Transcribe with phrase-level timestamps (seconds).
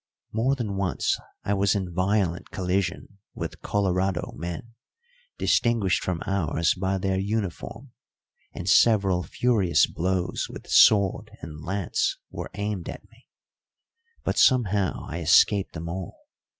[0.31, 4.73] More than once I was in violent collision with Colorado men,
[5.37, 7.91] distinguished from ours by their uniform,
[8.51, 13.27] and several furious blows with sword and lance were aimed at me,
[14.23, 16.17] but somehow I escaped them all.